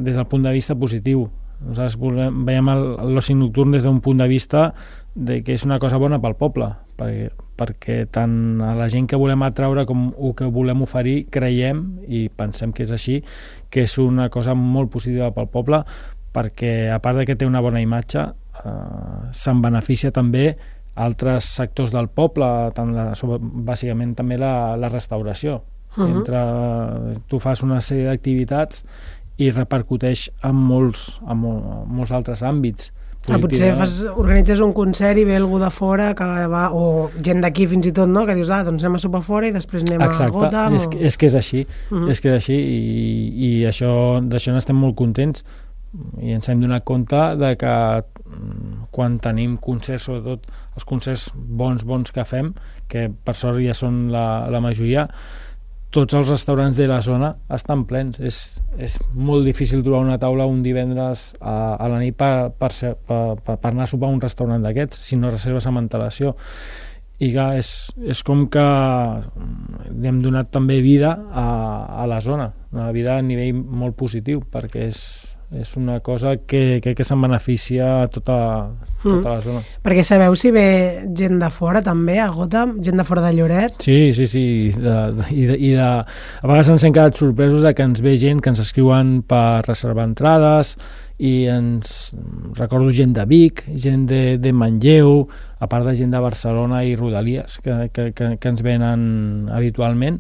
[0.01, 1.27] des del punt de vista positiu.
[1.65, 2.69] Nosaltres volem, veiem
[3.13, 4.73] l'oci nocturn des d'un punt de vista
[5.15, 6.67] de que és una cosa bona pel poble,
[6.99, 11.85] perquè, perquè tant a la gent que volem atraure com el que volem oferir creiem,
[12.11, 13.21] i pensem que és així,
[13.71, 15.83] que és una cosa molt positiva pel poble,
[16.35, 20.49] perquè a part de que té una bona imatge, eh, se'n beneficia també
[20.95, 25.61] altres sectors del poble, tant la, bàsicament també la, la restauració
[25.95, 26.17] Uh -huh.
[26.17, 28.83] Entre, tu fas una sèrie d'activitats
[29.37, 32.91] i repercuteix en molts, en molts altres àmbits
[33.25, 37.41] Ah, potser fas, organitzes un concert i ve algú de fora que va, o gent
[37.41, 38.25] d'aquí fins i tot, no?
[38.27, 40.29] que dius, ah, doncs anem a sopar fora i després anem Exacte.
[40.29, 40.75] a Gotham.
[40.77, 40.99] És, o...
[41.09, 41.97] és que és així, uh.
[41.97, 42.11] -huh.
[42.11, 45.45] és que és així i, i això d'això n'estem molt contents
[46.21, 51.83] i ens hem donat compte de que mm, quan tenim concerts, sobretot els concerts bons,
[51.83, 52.53] bons que fem,
[52.87, 55.07] que per sort ja són la, la majoria,
[55.95, 58.19] tots els restaurants de la zona estan plens.
[58.19, 58.39] És,
[58.81, 62.95] és molt difícil trobar una taula un divendres a, a la nit per, per, ser,
[63.07, 66.35] per, per, anar a sopar a un restaurant d'aquests, si no reserves amb antelació.
[67.23, 67.69] I clar, és,
[68.03, 68.65] és com que
[69.93, 71.45] li hem donat també vida a,
[72.03, 74.99] a la zona, una vida a nivell molt positiu, perquè és,
[75.55, 78.37] és una cosa que crec que se'n beneficia a tota,
[79.03, 79.61] tota la zona.
[79.85, 80.67] Perquè sabeu si ve
[81.15, 83.79] gent de fora també a Gotham, gent de fora de Lloret?
[83.85, 87.63] Sí, sí, sí, de, de, i, de, i de, a vegades ens hem quedat sorpresos
[87.65, 90.75] de que ens ve gent que ens escriuen per reservar entrades
[91.17, 92.11] i ens
[92.57, 95.23] recordo gent de Vic, gent de, de Manlleu,
[95.63, 100.19] a part de gent de Barcelona i Rodalies que, que, que, que ens venen habitualment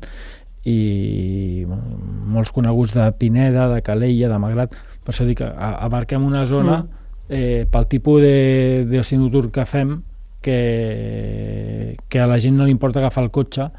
[0.65, 1.99] i bueno,
[2.33, 4.73] molts coneguts de Pineda, de Calella, de Malgrat,
[5.05, 7.03] per això dic que abarquem una zona Mm.
[7.29, 10.01] eh, pel tipus de, de oci nocturn que fem
[10.41, 13.69] que, que a la gent no li importa agafar el cotxe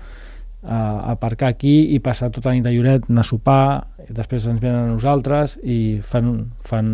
[0.66, 4.48] a aparcar aquí i passar tota la nit a Lloret, anar a sopar, i després
[4.50, 6.88] ens venen a nosaltres i fan, fan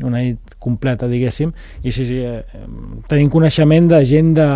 [0.00, 1.52] una nit completa, diguéssim,
[1.84, 2.40] i sí, sí, eh,
[3.12, 4.48] tenim coneixement de gent de,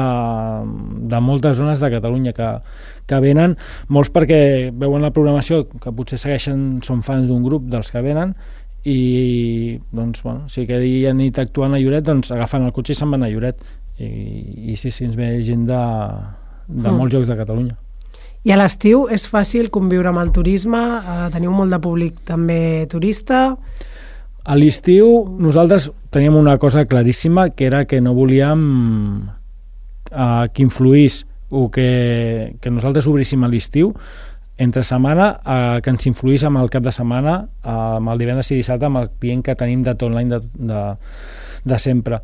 [1.12, 2.48] de moltes zones de Catalunya que,
[3.04, 3.58] que venen,
[3.92, 8.32] molts perquè veuen la programació, que potser segueixen, són fans d'un grup dels que venen,
[8.84, 12.98] i doncs, bueno, si aquell dia nit actuant a Lloret, doncs agafen el cotxe i
[12.98, 13.62] se'n van a Lloret,
[13.98, 15.80] i, i sí, sí, ens ve gent de,
[16.68, 16.96] de Mm.
[16.96, 17.76] molts llocs de Catalunya.
[18.44, 22.86] I a l'estiu és fàcil conviure amb el turisme, eh, teniu molt de públic també
[22.92, 23.56] turista,
[24.44, 29.30] A l'estiu nosaltres teníem una cosa claríssima que era que no volíem
[30.12, 33.94] eh, que influís o que, que nosaltres obríssim a l'estiu
[34.56, 38.52] entre setmana eh, que ens influís amb el cap de setmana eh, amb el divendres
[38.52, 40.82] i dissabte amb el client que tenim de tot l'any de, de,
[41.64, 42.20] de sempre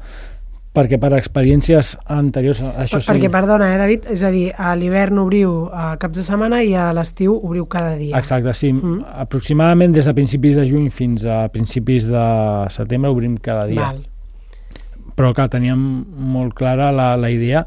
[0.70, 4.76] perquè per experiències anteriors això Per- sí, perquè, perdona, eh, David, és a dir, a
[4.78, 8.14] l'hivern obriu a caps de setmana i a l'estiu obriu cada dia.
[8.18, 8.70] Exacte, sí.
[8.72, 9.00] Mm.
[9.24, 12.22] Aproximadament des de principis de juny fins a principis de
[12.70, 13.90] setembre obrim cada dia.
[13.90, 14.04] Val.
[15.20, 15.80] però clar, teníem
[16.32, 17.66] molt clara la, la idea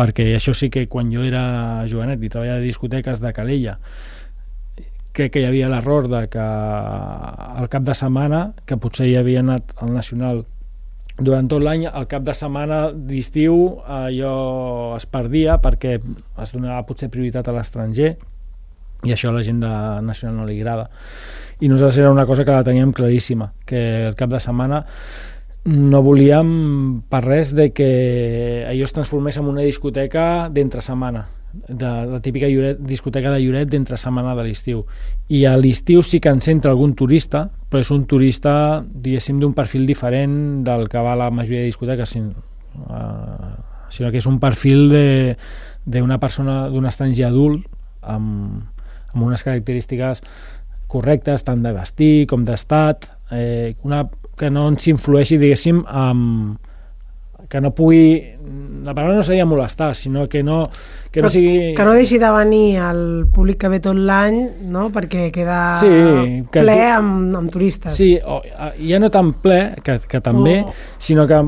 [0.00, 3.76] perquè això sí que quan jo era jovenet i treballava a discoteques de Calella
[5.12, 9.42] crec que hi havia l'error de que al cap de setmana que potser hi havia
[9.44, 10.44] anat al Nacional
[11.20, 17.10] durant tot l'any, al cap de setmana d'estiu allò es perdia perquè es donava potser
[17.12, 18.14] prioritat a l'estranger
[19.04, 19.72] i això a la gent de
[20.04, 20.88] Nacional no li agrada.
[21.60, 24.84] I nosaltres era una cosa que la teníem claríssima que el cap de setmana
[25.64, 32.06] no volíem per res de que allò es transformés en una discoteca d'entre setmana de
[32.06, 34.84] la típica Lloret, discoteca de Lloret d'entre setmana de l'estiu.
[35.28, 39.54] I a l'estiu sí que ens entra algun turista però és un turista diguéssim d'un
[39.54, 42.40] perfil diferent del que va la majoria de discoteques sinó,
[42.86, 43.50] uh,
[43.90, 44.88] sinó que és un perfil
[45.84, 47.66] d'una persona d'un estranger adult
[48.00, 48.62] amb,
[49.12, 50.22] amb unes característiques
[50.90, 54.02] correctes tant de vestir com d'estat eh, una
[54.40, 56.58] que no ens influeixi diguéssim amb
[57.50, 58.20] que no pugui
[58.84, 60.62] la paraula no seria molestar sinó que no,
[61.10, 63.00] que Però no sigui Que no deixi de venir el
[63.34, 64.38] públic que ve tot l'any,
[64.70, 65.90] no?, perquè queda Sí,
[66.52, 67.96] que ple tu- amb, amb turistes.
[67.96, 68.38] Sí, o,
[68.78, 70.72] ja no tan ple, que, que també, Oh.
[70.98, 71.40] sinó que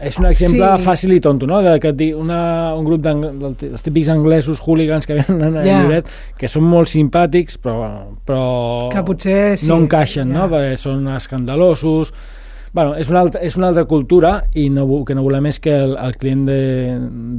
[0.00, 0.84] és un exemple Sí.
[0.86, 1.60] fàcil i tonto, no?
[1.60, 5.82] De que una, un grup dels típics anglesos hooligans que venen a Ja.
[5.84, 6.08] Lloret,
[6.38, 10.38] que són molt simpàtics, però, però Que potser sí, no encaixen, ja.
[10.38, 10.48] no?
[10.48, 12.14] Perquè són escandalosos,
[12.72, 15.74] Bueno, és una, altra, és una altra cultura i no, que no volem és que
[15.74, 16.60] el, el client de,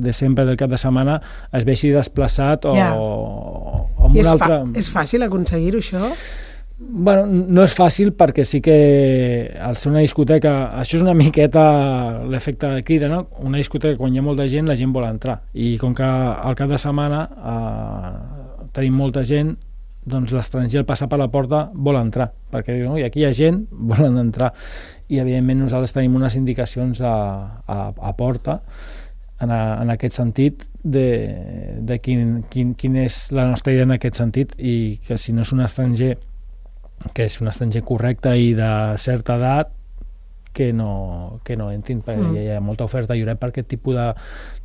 [0.04, 1.22] de sempre del cap de setmana
[1.56, 2.94] es vegi desplaçat o, Ja.
[3.00, 4.62] o amb I un és, altre...
[4.62, 6.12] fa, és fàcil aconseguir-ho, això?
[6.82, 8.76] Bueno, no és fàcil perquè sí que
[9.62, 11.63] al ser una discoteca, això és una miqueta
[12.26, 13.28] l'efecte de crida, no?
[13.46, 15.44] Una discoteca quan hi ha molta gent, la gent vol entrar.
[15.54, 19.54] I com que al cap de setmana eh, tenim molta gent,
[20.02, 23.28] doncs l'estranger al passar per la porta vol entrar, perquè diu, no, i aquí hi
[23.30, 23.62] ha gent,
[23.94, 24.50] volen entrar.
[25.12, 27.13] I evidentment nosaltres tenim unes indicacions a,
[27.67, 28.62] a, a porta
[29.41, 31.06] en, a, en aquest sentit de,
[31.84, 35.43] de quin, quin, quin és la nostra idea en aquest sentit i que si no
[35.43, 36.15] és un estranger
[37.17, 38.71] que és un estranger correcte i de
[39.02, 39.71] certa edat
[40.54, 42.36] que no, que no entrin perquè Mm.
[42.38, 44.08] hi ha molta oferta Lloret per aquest tipus de,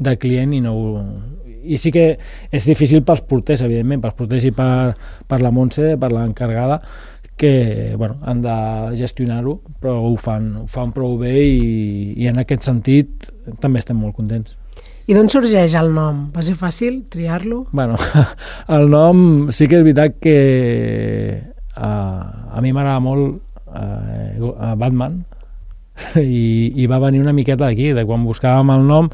[0.03, 1.05] de client i no ho-
[1.67, 2.19] i sí que
[2.51, 6.81] és difícil pels porters evidentment, pels porters i per, per la Montse, per l'encarregada
[7.37, 8.57] que bueno, han de
[8.97, 13.29] gestionar-ho, però ho fan, ho fan prou bé i, i en aquest sentit
[13.61, 14.57] també estem molt contents.
[15.07, 16.25] I d'on sorgeix el nom?
[16.35, 17.67] Va ser fàcil triar-lo?
[17.77, 17.99] Bueno,
[18.77, 19.21] el nom
[19.55, 20.39] sí que és veritat que
[21.77, 21.91] a,
[22.57, 23.43] a mi m'agrada molt
[23.77, 25.21] a Batman
[26.23, 29.13] i, i va venir una miqueta d'aquí, de quan buscàvem el nom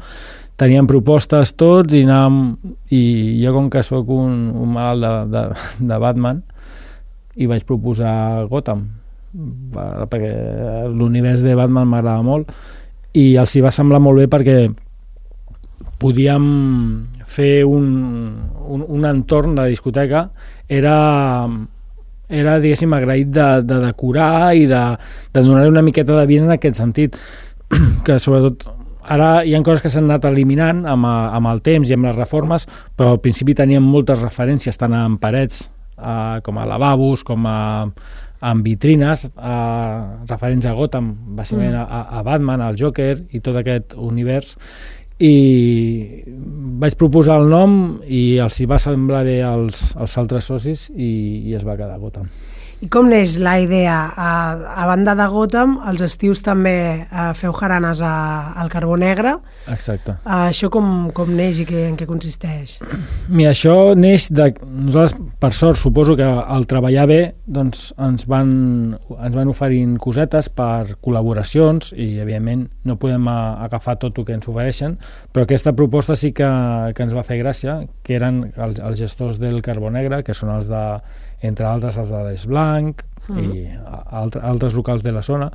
[0.57, 2.55] teníem propostes tots i anàvem,
[2.93, 3.03] i
[3.41, 5.43] jo com que sóc un, un mal de, de,
[5.91, 6.41] de Batman
[7.35, 8.85] i vaig proposar Gotham
[9.33, 10.33] perquè
[10.93, 12.51] l'univers de Batman m'agrada molt
[13.17, 14.57] i els hi va semblar molt bé perquè
[16.01, 16.45] podíem
[17.25, 17.85] fer un,
[18.67, 20.27] un, un entorn de discoteca
[20.69, 20.97] era
[22.33, 24.83] era, diguéssim, agraït de, de decorar i de,
[25.33, 27.17] de donar una miqueta de vida en aquest sentit,
[28.05, 28.65] que sobretot
[29.03, 32.15] ara hi ha coses que s'han anat eliminant amb, amb el temps i amb les
[32.15, 32.65] reformes,
[32.97, 37.59] però al principi teníem moltes referències, tant en parets eh, com a lavabos, com a,
[38.43, 41.85] amb vitrines eh, referents a Gotham, bàsicament mm.
[41.85, 44.57] a, a Batman, al Joker i tot aquest univers
[45.23, 46.23] i
[46.81, 51.13] vaig proposar el nom i els hi va semblar bé als, als altres socis i,
[51.49, 52.27] i es va quedar Gotham.
[52.83, 53.95] I com neix la idea?
[54.19, 54.29] A,
[54.83, 58.11] a banda de Gotham, als estius també a, eh, feu jaranes a,
[58.59, 59.37] al Carbó Negre.
[59.71, 60.17] Exacte.
[60.25, 62.75] A, això com, com neix i que, en què consisteix?
[63.37, 64.49] Mira, això neix de...
[64.67, 68.51] Nosaltres, per sort, suposo que al treballar bé doncs ens, van,
[69.15, 74.49] ens van oferint cosetes per col·laboracions i, evidentment, no podem agafar tot el que ens
[74.51, 74.97] ofereixen,
[75.31, 76.49] però aquesta proposta sí que,
[76.97, 80.51] que ens va fer gràcia, que eren els, els gestors del Carbó Negre, que són
[80.57, 80.83] els de
[81.43, 83.43] entre altres els de l'Eix Blanc uh -huh.
[83.43, 83.67] i
[84.11, 85.51] altre, altres locals de la zona,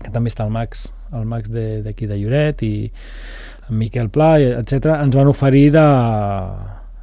[0.00, 2.90] que també està el Max, el Max d'aquí de, de Lloret i
[3.68, 5.86] en Miquel Pla, etc ens van oferir de,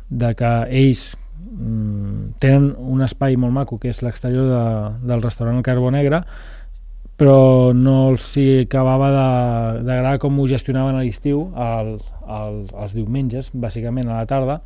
[0.09, 5.63] de que ells mm, tenen un espai molt maco que és l'exterior de, del restaurant
[5.63, 6.23] Carbó Negre
[7.17, 9.09] però no els acabava
[9.81, 14.61] d'agradar com ho gestionaven a l'estiu els, els diumenges, bàsicament a la tarda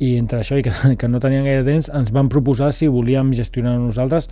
[0.00, 3.34] i entre això i que, que no tenien gaire temps ens van proposar si volíem
[3.36, 4.30] gestionar nosaltres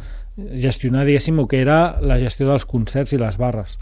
[0.56, 3.76] gestionar diguéssim el que era la gestió dels concerts i les barres.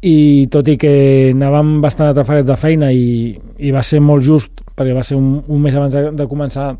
[0.00, 0.92] I tot i que
[1.34, 5.42] anàvem bastant atrafegats de feina i, i va ser molt just perquè va ser un,
[5.44, 6.72] un mes abans de, de començar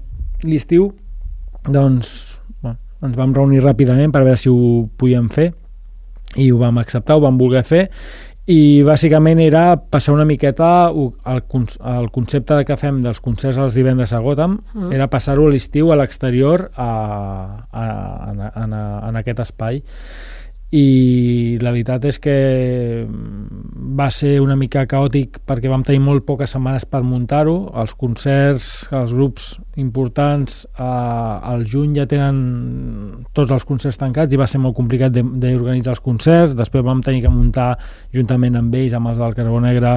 [0.48, 0.88] l'estiu
[1.68, 5.50] doncs bueno, ens vam reunir ràpidament per veure si ho podíem fer
[6.38, 7.88] i ho vam acceptar, ho vam voler fer
[8.48, 14.14] i bàsicament era passar una miqueta el, el concepte que fem dels concerts els divendres
[14.16, 14.92] a Gotham mm.
[14.96, 16.90] era passar-ho a l'estiu a l'exterior a,
[17.70, 19.82] a, a, a, en aquest espai
[20.70, 22.34] i la veritat és que
[23.98, 28.68] va ser una mica caòtic perquè vam tenir molt poques setmanes per muntar-ho, els concerts,
[28.94, 29.48] els grups
[29.82, 35.16] importants eh, al juny ja tenen tots els concerts tancats i va ser molt complicat
[35.16, 37.72] d'organitzar els concerts, després vam tenir que muntar
[38.14, 39.96] juntament amb ells, amb els del Carbó Negre,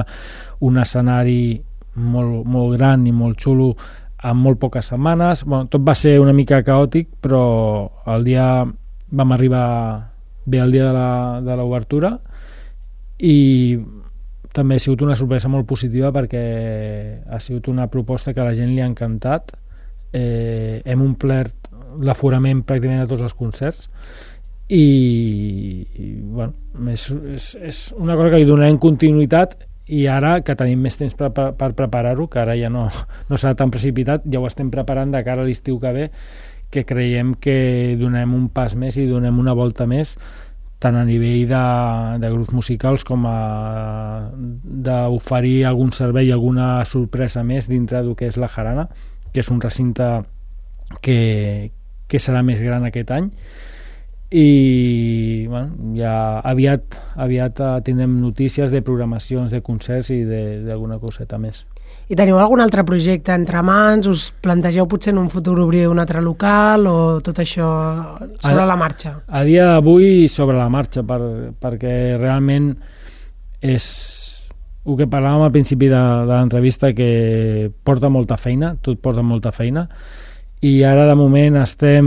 [0.66, 1.60] un escenari
[1.94, 3.76] molt, molt gran i molt xulo
[4.24, 7.44] en molt poques setmanes, bueno, tot va ser una mica caòtic però
[8.10, 8.48] el dia
[9.14, 10.13] vam arribar
[10.44, 10.90] bé el dia
[11.44, 12.18] de l'obertura
[13.18, 13.78] i
[14.54, 16.44] també ha sigut una sorpresa molt positiva perquè
[17.26, 19.50] ha sigut una proposta que a la gent li ha encantat.
[20.14, 23.88] Eh, hem omplert l'aforament pràcticament a tots els concerts
[24.68, 24.84] i,
[25.98, 26.54] i bueno,
[26.90, 29.58] és, és, és una cosa que li donarem continuïtat
[29.92, 32.86] i ara que tenim més temps per, per, per preparar-ho, que ara ja no,
[33.28, 36.06] no serà tan precipitat, ja ho estem preparant de cara a l'estiu que ve
[36.74, 40.16] que creiem que donem un pas més i donem una volta més
[40.82, 41.64] tant a nivell de,
[42.20, 43.38] de grups musicals com a
[44.34, 48.88] d'oferir algun servei, alguna sorpresa més dintre del que és la Jarana,
[49.32, 50.08] que és un recinte
[51.00, 51.70] que,
[52.10, 53.30] que serà més gran aquest any
[54.34, 61.62] i bueno, ja aviat, aviat tindrem notícies de programacions de concerts i d'alguna coseta més.
[62.08, 64.08] I teniu algun altre projecte entre mans?
[64.10, 67.68] Us plantegeu potser en un futur obrir un altre local o tot això
[68.40, 69.16] sobre a, la marxa?
[69.28, 71.20] A dia d'avui sobre la marxa, per,
[71.60, 72.74] perquè realment
[73.64, 73.86] és
[74.84, 79.54] el que parlàvem al principi de, de l'entrevista que porta molta feina, tot porta molta
[79.56, 79.88] feina
[80.64, 82.06] i ara de moment estem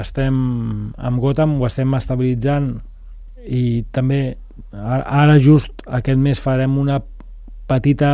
[0.00, 0.36] estem
[0.96, 2.70] amb Gotham, ho estem estabilitzant
[3.44, 4.20] i també
[4.72, 7.00] ara just aquest mes farem una
[7.70, 8.12] petita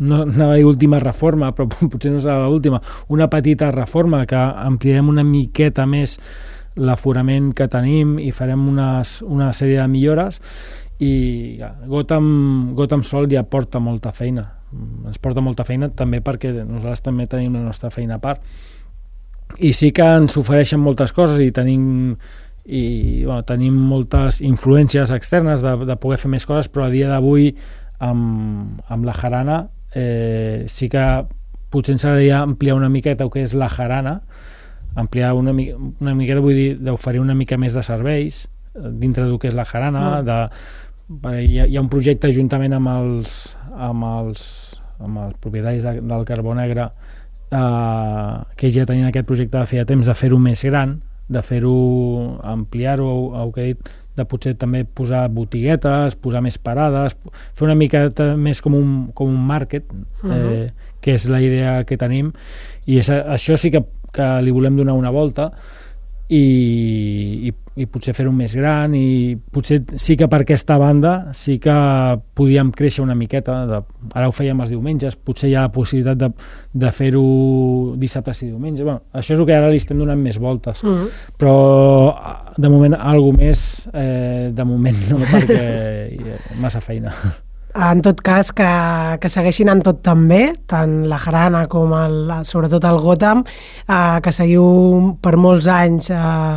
[0.00, 5.12] no anava dir última reforma, però potser no serà l'última, una petita reforma que ampliarem
[5.12, 6.16] una miqueta més
[6.80, 10.40] l'aforament que tenim i farem unes, una sèrie de millores.
[11.00, 14.44] I Gotham, Gotham Sol ja porta molta feina.
[15.06, 18.44] Ens porta molta feina també perquè nosaltres també tenim la nostra feina a part.
[19.58, 22.14] I sí que ens ofereixen moltes coses i tenim
[22.70, 27.08] i bueno, tenim moltes influències externes de, de poder fer més coses, però a dia
[27.10, 27.48] d'avui
[27.98, 29.58] amb, amb la jarana
[29.94, 31.04] eh, sí que
[31.70, 34.20] potser ens agradaria ampliar una miqueta el que és la jarana,
[34.98, 39.38] ampliar una, una miqueta, vull dir, d'oferir una mica més de serveis eh, dintre del
[39.38, 40.26] que és la jarana, mm.
[40.26, 40.40] de,
[41.44, 43.38] hi, ha, hi ha un projecte juntament amb els,
[43.74, 44.42] amb els,
[44.98, 46.90] amb els propietaris de, del carbó negre
[47.50, 50.98] eh, que ja tenien aquest projecte de feia temps de fer-ho més gran,
[51.30, 51.74] de fer-ho,
[52.42, 53.10] ampliar-ho,
[53.42, 57.16] el que he dit, de potser també posar botiguetes, posar més parades,
[57.56, 58.06] fer una mica
[58.36, 60.40] més com un, com un market, uh -huh.
[60.52, 62.32] eh, que és la idea que tenim,
[62.86, 65.52] i és, això sí que, que li volem donar una volta,
[66.30, 67.52] i, i,
[67.82, 71.74] i potser fer-ho més gran i potser sí que per aquesta banda sí que
[72.38, 73.80] podíem créixer una miqueta de,
[74.14, 76.30] ara ho fèiem els diumenges potser hi ha la possibilitat de,
[76.84, 77.24] de fer-ho
[77.98, 78.86] dissabtes i diumenges.
[78.86, 80.84] Bueno, això és el que ara li estem donant més voltes.
[80.84, 80.96] Mm.
[80.96, 81.08] -hmm.
[81.38, 81.56] però
[82.56, 87.12] de moment alguna més eh, de moment no perquè massa feina
[87.74, 88.68] en tot cas, que,
[89.20, 93.44] que segueixin en tot també, tant la Jarana com el, sobretot el Gotham,
[93.86, 94.64] eh, que seguiu
[95.22, 96.56] per molts anys eh,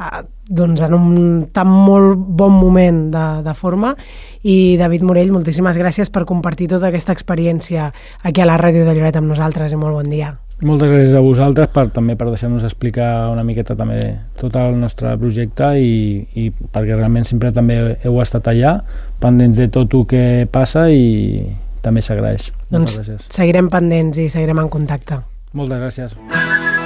[0.00, 1.18] eh, doncs en un
[1.52, 3.94] tan molt bon moment de, de forma
[4.42, 7.90] i David Morell, moltíssimes gràcies per compartir tota aquesta experiència
[8.22, 10.34] aquí a la Ràdio de Lloret amb nosaltres i molt bon dia.
[10.64, 13.98] Moltes gràcies a vosaltres per, també per deixar-nos explicar una miqueta també
[14.40, 18.78] tot el nostre projecte i, i perquè realment sempre també heu estat allà
[19.20, 21.44] pendents de tot el que passa i
[21.84, 22.48] també s'agraeix.
[22.72, 22.96] Doncs
[23.28, 25.20] seguirem pendents i seguirem en contacte.
[25.52, 26.82] Moltes gràcies.